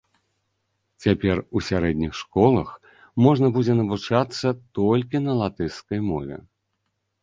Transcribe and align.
Цяпер 1.05 1.41
у 1.59 1.63
сярэдніх 1.67 2.17
школах 2.21 2.73
можна 3.27 3.47
будзе 3.59 3.73
навучацца 3.83 4.47
толькі 4.83 5.27
на 5.31 5.41
латышскай 5.45 5.99
мове. 6.13 6.35